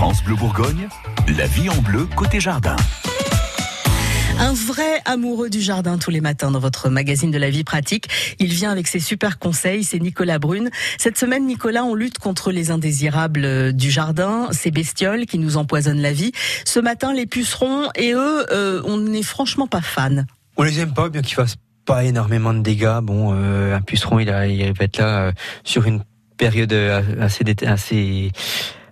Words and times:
France 0.00 0.24
Bleu 0.24 0.34
Bourgogne, 0.34 0.88
la 1.36 1.46
vie 1.46 1.68
en 1.68 1.76
bleu 1.82 2.08
côté 2.16 2.40
jardin. 2.40 2.74
Un 4.38 4.54
vrai 4.54 5.02
amoureux 5.04 5.50
du 5.50 5.60
jardin 5.60 5.98
tous 5.98 6.10
les 6.10 6.22
matins 6.22 6.50
dans 6.50 6.58
votre 6.58 6.88
magazine 6.88 7.30
de 7.30 7.36
la 7.36 7.50
vie 7.50 7.64
pratique. 7.64 8.08
Il 8.38 8.50
vient 8.50 8.70
avec 8.70 8.86
ses 8.86 8.98
super 8.98 9.38
conseils, 9.38 9.84
c'est 9.84 9.98
Nicolas 9.98 10.38
Brune. 10.38 10.70
Cette 10.96 11.18
semaine, 11.18 11.46
Nicolas, 11.46 11.84
on 11.84 11.94
lutte 11.94 12.18
contre 12.18 12.50
les 12.50 12.70
indésirables 12.70 13.74
du 13.74 13.90
jardin, 13.90 14.48
ces 14.52 14.70
bestioles 14.70 15.26
qui 15.26 15.38
nous 15.38 15.58
empoisonnent 15.58 16.00
la 16.00 16.14
vie. 16.14 16.32
Ce 16.64 16.80
matin, 16.80 17.12
les 17.12 17.26
pucerons 17.26 17.90
et 17.94 18.14
eux, 18.14 18.46
euh, 18.52 18.80
on 18.86 18.96
n'est 18.96 19.22
franchement 19.22 19.66
pas 19.66 19.82
fans. 19.82 20.24
On 20.56 20.62
les 20.62 20.80
aime 20.80 20.94
pas, 20.94 21.10
bien 21.10 21.20
qu'ils 21.20 21.34
fassent 21.34 21.58
pas 21.84 22.04
énormément 22.04 22.54
de 22.54 22.60
dégâts. 22.60 23.00
Bon, 23.02 23.34
euh, 23.34 23.76
un 23.76 23.82
puceron, 23.82 24.18
il, 24.18 24.30
a, 24.30 24.46
il 24.46 24.72
va 24.72 24.84
être 24.86 24.96
là 24.96 25.24
euh, 25.24 25.32
sur 25.62 25.84
une 25.84 26.00
période 26.38 26.72
assez, 27.20 27.44
assez 27.66 28.32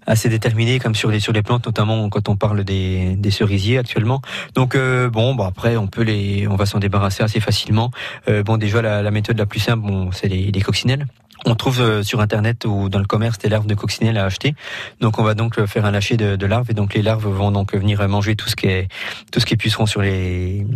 assez 0.09 0.29
déterminé 0.29 0.81
comme 0.81 0.95
sur 0.95 1.11
les 1.11 1.21
sur 1.21 1.33
les 1.33 1.43
plantes 1.43 1.67
notamment 1.67 2.09
quand 2.09 2.29
on 2.29 2.37
parle 2.37 2.65
des, 2.65 3.15
des 3.17 3.31
cerisiers 3.31 3.79
actuellement. 3.79 4.21
Donc 4.55 4.75
euh, 4.75 5.09
bon 5.11 5.35
bah 5.35 5.47
après 5.47 5.77
on 5.77 5.87
peut 5.87 6.03
les 6.03 6.49
on 6.49 6.57
va 6.57 6.67
s'en 6.67 6.79
débarrasser 6.79 7.23
assez 7.23 7.41
facilement. 7.41 7.91
Euh, 8.29 8.43
bon 8.43 8.57
déjà 8.57 8.83
la, 8.83 9.03
la, 9.03 9.11
méthode 9.11 9.39
la 9.39 9.47
plus 9.47 9.61
simple 9.61 9.87
bon 9.87 10.11
c'est 10.11 10.29
les, 10.29 10.51
les 10.51 10.61
coccinelles. 10.61 11.07
On 11.45 11.55
trouve 11.55 11.81
euh, 11.81 12.03
sur 12.03 12.21
internet 12.21 12.65
ou 12.65 12.89
dans 12.89 12.99
le 12.99 13.05
commerce 13.05 13.39
des 13.39 13.49
larves 13.49 13.67
de 13.67 13.75
coccinelles 13.75 14.19
à 14.19 14.25
acheter. 14.25 14.55
Donc 15.01 15.21
on 15.21 15.23
va 15.23 15.35
donc 15.35 15.65
faire 15.67 15.85
un 15.85 15.93
lâcher 15.93 16.17
de, 16.17 16.35
de, 16.35 16.47
larves. 16.47 16.69
Et 16.71 16.75
donc 16.75 16.95
les 16.95 17.03
larves 17.03 17.29
vont 17.29 17.53
donc 17.53 17.75
venir 17.75 18.07
manger 18.09 18.35
tout 18.35 18.49
ce 18.49 18.57
qui 18.57 18.67
est 18.67 18.89
tout 19.31 19.39
ce 19.39 19.47
qui 19.47 19.55
est 19.55 19.87
sur 19.87 20.03
les 20.03 20.67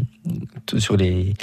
sur 0.79 0.97
les 0.97 1.35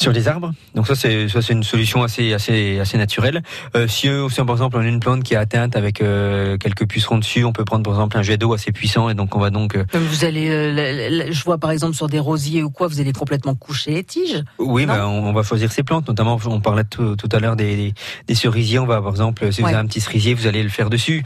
sur 0.00 0.12
les 0.12 0.28
arbres. 0.28 0.52
Donc 0.74 0.86
ça 0.86 0.94
c'est 0.94 1.28
ça 1.28 1.42
c'est 1.42 1.52
une 1.52 1.62
solution 1.62 2.02
assez 2.02 2.32
assez 2.32 2.78
assez 2.80 2.98
naturelle. 2.98 3.42
Euh, 3.76 3.86
si 3.86 4.08
aussi 4.08 4.42
par 4.42 4.54
exemple 4.54 4.76
on 4.76 4.80
a 4.80 4.86
une 4.86 5.00
plante 5.00 5.22
qui 5.22 5.34
est 5.34 5.36
atteinte 5.36 5.76
avec 5.76 6.00
euh, 6.00 6.56
quelques 6.56 6.86
pucerons 6.88 7.18
dessus, 7.18 7.44
on 7.44 7.52
peut 7.52 7.64
prendre 7.64 7.82
par 7.82 7.92
exemple 7.92 8.16
un 8.16 8.22
jet 8.22 8.38
d'eau 8.38 8.52
assez 8.54 8.72
puissant 8.72 9.10
et 9.10 9.14
donc 9.14 9.36
on 9.36 9.38
va 9.38 9.50
donc. 9.50 9.76
Euh, 9.76 9.84
vous 9.92 10.24
allez, 10.24 10.48
euh, 10.50 11.30
je 11.30 11.44
vois 11.44 11.58
par 11.58 11.70
exemple 11.70 11.94
sur 11.94 12.08
des 12.08 12.18
rosiers 12.18 12.62
ou 12.62 12.70
quoi, 12.70 12.88
vous 12.88 13.00
allez 13.00 13.12
complètement 13.12 13.54
coucher 13.54 13.92
les 13.92 14.04
tiges. 14.04 14.42
Oui, 14.58 14.86
ben, 14.86 15.06
on, 15.06 15.32
va 15.32 15.42
choisir 15.42 15.72
ces 15.72 15.82
plantes. 15.82 16.08
Notamment, 16.08 16.38
on 16.46 16.60
parlait 16.60 16.84
tout, 16.84 17.16
tout 17.16 17.28
à 17.32 17.38
l'heure 17.38 17.56
des, 17.56 17.76
des, 17.76 17.94
des, 18.26 18.34
cerisiers. 18.34 18.78
On 18.78 18.86
va 18.86 19.00
par 19.00 19.10
exemple, 19.10 19.52
si 19.52 19.60
vous 19.60 19.68
avez 19.68 19.76
un 19.76 19.86
petit 19.86 20.00
cerisier, 20.00 20.34
vous 20.34 20.46
allez 20.46 20.62
le 20.62 20.68
faire 20.68 20.90
dessus 20.90 21.22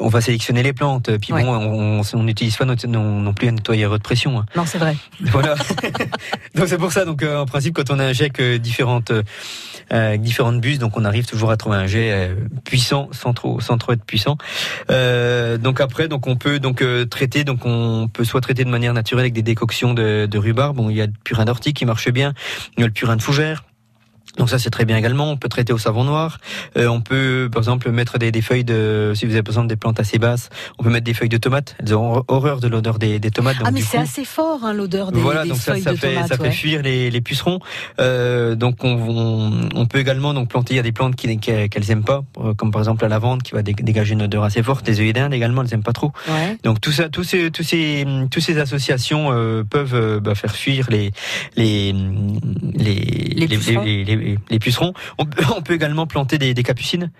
on 0.00 0.08
va 0.08 0.20
sélectionner 0.20 0.62
les 0.62 0.72
plantes. 0.72 1.10
Puis 1.18 1.32
bon, 1.32 2.02
on 2.12 2.22
n'utilise 2.22 2.56
pas 2.56 2.64
non, 2.64 2.76
non, 2.86 3.32
plus 3.32 3.48
un 3.48 3.52
nettoyeur 3.52 3.92
de 3.92 4.02
pression. 4.02 4.38
Hein. 4.38 4.46
Non, 4.56 4.64
c'est 4.66 4.78
vrai. 4.78 4.96
Voilà. 5.20 5.54
donc 6.54 6.68
c'est 6.68 6.78
pour 6.78 6.92
ça. 6.92 7.04
Donc 7.04 7.22
euh, 7.22 7.38
en 7.38 7.46
principe, 7.46 7.74
quand 7.74 7.90
on 7.90 7.98
injecte 7.98 8.40
euh, 8.40 8.58
différentes 8.58 9.12
euh, 9.92 10.16
différentes 10.16 10.60
bus, 10.60 10.78
donc 10.78 10.96
on 10.96 11.04
arrive 11.04 11.26
toujours 11.26 11.50
à 11.50 11.56
trouver 11.56 11.76
un 11.76 11.86
jet 11.86 12.10
euh, 12.12 12.34
puissant 12.64 13.08
sans 13.12 13.32
trop 13.32 13.60
sans 13.60 13.78
trop 13.78 13.92
être 13.92 14.04
puissant. 14.04 14.36
donc 14.88 15.80
après, 15.80 16.08
donc 16.08 16.26
on 16.26 16.36
peut 16.36 16.58
donc 16.58 16.82
traiter. 17.10 17.44
Donc 17.44 17.60
on 17.64 18.08
peut 18.12 18.24
soit 18.24 18.40
traiter 18.40 18.64
de 18.64 18.70
manière 18.70 18.94
naturelle 18.94 19.24
avec 19.24 19.34
des 19.34 19.42
décoctions 19.42 19.94
de, 19.94 20.26
de 20.26 20.38
rhubarbe. 20.38 20.76
Bon, 20.76 20.90
il 20.90 20.96
y 20.96 21.02
a 21.02 21.06
le 21.06 21.12
purin 21.24 21.44
d'ortie 21.44 21.72
qui 21.72 21.84
marche 21.84 22.10
bien. 22.10 22.34
Il 22.76 22.80
y 22.80 22.84
a 22.84 22.86
le 22.86 22.92
purin 22.92 23.16
de 23.16 23.22
fougère. 23.22 23.64
Donc 24.38 24.48
ça 24.50 24.58
c'est 24.58 24.70
très 24.70 24.84
bien 24.84 24.96
également. 24.96 25.30
On 25.30 25.36
peut 25.36 25.48
traiter 25.48 25.72
au 25.72 25.78
savon 25.78 26.04
noir. 26.04 26.38
Euh, 26.76 26.86
on 26.86 27.00
peut 27.00 27.48
par 27.52 27.60
exemple 27.60 27.90
mettre 27.90 28.18
des, 28.18 28.32
des, 28.32 28.42
feuilles 28.42 28.64
de, 28.64 29.12
si 29.14 29.26
vous 29.26 29.32
avez 29.32 29.42
besoin 29.42 29.64
des 29.64 29.76
plantes 29.76 30.00
assez 30.00 30.18
basses, 30.18 30.48
on 30.78 30.82
peut 30.82 30.90
mettre 30.90 31.04
des 31.04 31.14
feuilles 31.14 31.28
de 31.28 31.36
tomates. 31.36 31.76
Elles 31.80 31.94
ont 31.94 32.24
horreur 32.28 32.60
de 32.60 32.68
l'odeur 32.68 32.98
des, 32.98 33.18
des, 33.18 33.30
tomates. 33.30 33.56
ah 33.64 33.70
mais 33.70 33.80
c'est 33.80 33.98
assez 33.98 34.24
fort 34.24 34.60
hein, 34.64 34.72
l'odeur 34.72 35.12
des, 35.12 35.20
voilà, 35.20 35.42
des 35.42 35.50
donc 35.50 35.58
feuilles 35.58 35.82
ça, 35.82 35.90
ça 35.90 35.96
de 35.96 36.00
fait, 36.00 36.14
tomates. 36.14 36.28
Ça 36.28 36.36
fait 36.36 36.50
fuir 36.50 36.82
les, 36.82 37.10
les 37.10 37.20
pucerons. 37.20 37.60
Euh, 38.00 38.54
donc 38.54 38.84
on, 38.84 38.88
on, 38.90 39.68
on, 39.74 39.86
peut 39.86 39.98
également 39.98 40.34
donc 40.34 40.48
planter. 40.48 40.74
Il 40.74 40.76
y 40.76 40.80
a 40.80 40.82
des 40.82 40.92
plantes 40.92 41.16
qui 41.16 41.38
qu'elles 41.38 41.90
aiment 41.90 42.04
pas, 42.04 42.22
euh, 42.38 42.54
comme 42.54 42.70
par 42.70 42.80
exemple 42.80 43.02
la 43.02 43.08
lavande 43.08 43.42
qui 43.42 43.52
va 43.52 43.62
dégager 43.62 44.14
une 44.14 44.22
odeur 44.22 44.44
assez 44.44 44.62
forte. 44.62 44.86
Les 44.86 45.00
œillets 45.00 45.12
d'Inde 45.12 45.34
également, 45.34 45.62
elles 45.62 45.74
aiment 45.74 45.82
pas 45.82 45.92
trop. 45.92 46.12
Ouais. 46.28 46.56
Donc 46.62 46.80
tout 46.80 46.92
ça, 46.92 47.08
tous 47.08 47.24
ces, 47.24 47.50
tous 47.50 47.62
ces, 47.62 48.06
tous 48.30 48.40
ces 48.40 48.58
associations 48.58 49.30
euh, 49.32 49.64
peuvent 49.64 49.94
euh, 49.94 50.20
bah, 50.20 50.34
faire 50.34 50.54
fuir 50.54 50.86
les 50.90 51.12
les 51.56 51.92
les 52.74 52.94
les, 53.34 54.04
les. 54.04 54.27
Les, 54.50 54.58
pucerons. 54.58 54.92
On, 55.18 55.62
peut 55.62 55.74
également 55.74 56.06
planter 56.06 56.38
des 56.38 56.62
capucines? 56.62 57.10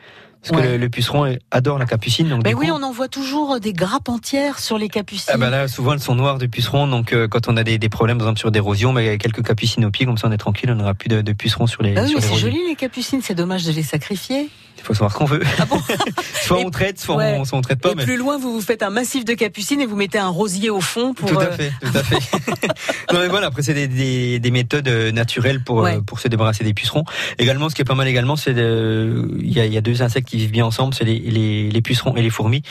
Parce 0.43 0.56
Ouais. 0.60 0.66
que 0.66 0.72
le, 0.72 0.76
le 0.78 0.88
puceron 0.88 1.37
adore 1.50 1.78
la 1.78 1.84
capucine. 1.87 2.28
Donc 2.28 2.43
Ben 2.44 2.54
oui, 2.54 2.69
coup, 2.69 2.72
on 2.75 2.82
en 2.82 2.93
voit 2.93 3.09
toujours 3.09 3.59
des 3.60 3.72
grappes 3.72 4.09
entières 4.09 4.59
sur 4.60 4.78
les 4.78 4.88
capucines. 4.88 5.32
ah 5.34 5.37
bah 5.37 5.50
là, 5.50 5.66
souvent 5.69 5.93
elles 5.94 6.00
sont 6.00 6.15
noires 6.15 6.38
de 6.38 6.47
pucerons. 6.47 6.87
Donc 6.87 7.12
euh, 7.12 7.26
quand 7.28 7.49
on 7.49 7.56
a 7.56 7.65
des, 7.65 7.76
des 7.78 7.88
problèmes, 7.88 8.19
par 8.19 8.26
exemple 8.28 8.38
sur 8.41 8.50
d'érosion, 8.50 8.93
mais 8.93 9.04
il 9.04 9.06
y 9.09 9.10
a 9.10 9.19
quelques 9.19 9.44
capucines 9.44 9.84
au 9.84 9.91
pied, 9.91 10.06
comme 10.06 10.16
ça 10.16 10.28
on 10.28 10.32
est 10.32 10.37
tranquille, 10.38 10.71
on 10.71 10.77
n'aura 10.77 10.94
plus 10.94 11.09
de, 11.09 11.21
de 11.22 11.32
pucerons 11.32 11.66
sur 11.66 11.82
les. 11.82 11.97
Ah 11.97 12.04
oui, 12.06 12.15
c'est 12.21 12.37
joli 12.37 12.60
les 12.69 12.77
capucines, 12.77 13.21
c'est 13.22 13.34
dommage 13.34 13.65
de 13.65 13.72
les 13.72 13.82
sacrifier. 13.82 14.48
Il 14.81 14.84
faut 14.84 14.94
savoir 14.94 15.10
ce 15.12 15.19
qu'on 15.19 15.25
veut. 15.25 15.43
Ah 15.59 15.65
bon 15.65 15.81
soit 16.41 16.60
Et- 16.60 16.65
on 16.65 16.71
traite, 16.71 17.00
soit, 17.00 17.16
ouais. 17.16 17.37
on, 17.37 17.44
soit 17.44 17.59
on 17.59 17.62
traite 17.62 17.81
pas. 17.81 17.91
Et 17.91 17.94
mais... 17.97 18.04
plus 18.04 18.16
loin, 18.16 18.38
vous 18.38 18.53
vous 18.53 18.60
faites 18.60 18.84
un 18.84 18.91
massif 18.91 19.25
de 19.25 19.34
capucines 19.34 19.81
et 19.81 19.87
vous 19.87 19.97
mettez 19.97 20.19
un 20.19 20.28
rosier 20.28 20.71
au 20.71 20.81
fond 20.81 21.15
pour. 21.15 21.28
Tout 21.28 21.41
à 21.41 21.47
euh, 21.47 21.50
fait, 21.56 21.72
tout 21.82 21.98
à 21.98 22.03
fait. 22.04 22.16
non 23.12 23.19
mais 23.19 23.27
voilà, 23.27 23.48
après 23.48 23.62
c'est 23.62 23.75
des, 23.75 23.88
des, 23.88 24.38
des 24.38 24.50
méthodes 24.53 24.87
euh, 24.87 25.10
naturelles 25.10 25.65
pour 25.65 25.78
Ouais. 25.78 25.97
euh, 25.97 26.00
pour 26.00 26.21
se 26.21 26.28
débarrasser 26.28 26.62
des 26.62 26.75
pucerons. 26.75 27.03
Également, 27.38 27.69
ce 27.69 27.75
qui 27.75 27.82
est 27.82 27.84
pas 27.84 27.97
mal 27.97 28.06
également, 28.06 28.37
c'est 28.37 28.54
de- 28.54 29.28
il 29.41 29.53
y 29.53 29.59
a, 29.59 29.66
il 29.66 29.72
y 29.72 29.77
a 29.77 29.81
deux 29.81 30.00
insectes 30.00 30.28
qui 30.28 30.37
vivent 30.37 30.50
bien 30.50 30.66
ensemble, 30.66 30.94
c'est 30.94 31.05
les, 31.05 31.83
pucerons 31.83 32.15
et 32.16 32.22
les 32.22 32.31
fourmis. 32.31 32.62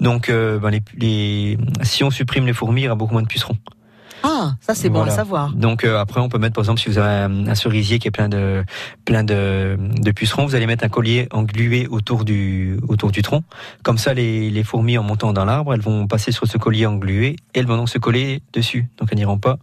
Donc, 0.00 0.28
euh, 0.28 0.58
ben, 0.58 0.80
si 1.82 2.02
on 2.02 2.10
supprime 2.10 2.46
les 2.46 2.52
fourmis, 2.52 2.82
il 2.82 2.84
y 2.84 2.86
aura 2.88 2.96
beaucoup 2.96 3.12
moins 3.12 3.22
de 3.22 3.28
pucerons. 3.28 3.56
Ah, 4.22 4.33
ça 4.60 4.74
c'est 4.74 4.88
bon 4.88 5.02
à 5.02 5.10
savoir. 5.10 5.52
Donc 5.52 5.84
euh, 5.84 5.98
après, 5.98 6.20
on 6.20 6.28
peut 6.28 6.38
mettre 6.38 6.54
par 6.54 6.64
exemple 6.64 6.80
si 6.80 6.88
vous 6.88 6.98
avez 6.98 7.24
un, 7.24 7.46
un 7.48 7.54
cerisier 7.54 7.98
qui 7.98 8.08
est 8.08 8.10
plein 8.10 8.28
de 8.28 8.64
plein 9.04 9.24
de, 9.24 9.76
de 9.78 10.10
pucerons, 10.12 10.46
vous 10.46 10.54
allez 10.54 10.66
mettre 10.66 10.84
un 10.84 10.88
collier 10.88 11.28
englué 11.32 11.86
autour 11.88 12.24
du 12.24 12.78
autour 12.88 13.10
du 13.10 13.22
tronc. 13.22 13.42
Comme 13.82 13.98
ça, 13.98 14.14
les, 14.14 14.50
les 14.50 14.64
fourmis 14.64 14.98
en 14.98 15.02
montant 15.02 15.32
dans 15.32 15.44
l'arbre, 15.44 15.74
elles 15.74 15.80
vont 15.80 16.06
passer 16.06 16.32
sur 16.32 16.46
ce 16.46 16.58
collier 16.58 16.86
englué 16.86 17.36
et 17.54 17.58
elles 17.58 17.66
vont 17.66 17.76
donc 17.76 17.88
se 17.88 17.98
coller 17.98 18.42
dessus. 18.52 18.88
Donc 18.98 19.08
elles 19.10 19.18
n'iront 19.18 19.38
pas 19.38 19.58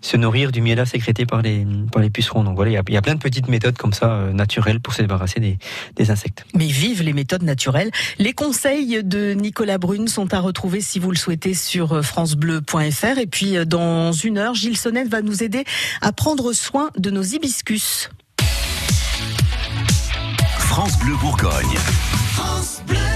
se 0.00 0.16
nourrir 0.16 0.52
du 0.52 0.60
miel 0.60 0.84
sécrété 0.86 1.26
par 1.26 1.42
les 1.42 1.66
par 1.92 2.02
les 2.02 2.10
pucerons. 2.10 2.44
Donc 2.44 2.56
voilà, 2.56 2.70
il 2.70 2.74
y 2.74 2.78
a, 2.78 2.82
il 2.88 2.94
y 2.94 2.96
a 2.96 3.02
plein 3.02 3.14
de 3.14 3.20
petites 3.20 3.48
méthodes 3.48 3.76
comme 3.76 3.92
ça 3.92 4.10
euh, 4.10 4.32
naturelles 4.32 4.80
pour 4.80 4.92
se 4.92 5.02
débarrasser 5.02 5.40
des, 5.40 5.58
des 5.96 6.10
insectes. 6.10 6.44
Mais 6.54 6.66
vive 6.66 7.02
les 7.02 7.12
méthodes 7.12 7.42
naturelles. 7.42 7.90
Les 8.18 8.32
conseils 8.32 9.02
de 9.04 9.32
Nicolas 9.32 9.78
Brune 9.78 10.08
sont 10.08 10.34
à 10.34 10.40
retrouver 10.40 10.80
si 10.80 10.98
vous 10.98 11.10
le 11.10 11.16
souhaitez 11.16 11.54
sur 11.54 11.92
euh, 11.92 12.02
francebleu.fr. 12.02 13.18
Et 13.18 13.26
puis 13.26 13.56
dans 13.66 14.12
une 14.24 14.38
heure, 14.38 14.54
Gilles 14.54 14.76
Sonnette 14.76 15.08
va 15.08 15.22
nous 15.22 15.42
aider 15.42 15.64
à 16.00 16.12
prendre 16.12 16.52
soin 16.52 16.90
de 16.96 17.10
nos 17.10 17.22
hibiscus. 17.22 18.10
France 20.58 20.98
Bleu 20.98 21.14
Bourgogne. 21.16 21.78
France 22.32 22.82
Bleu. 22.86 23.13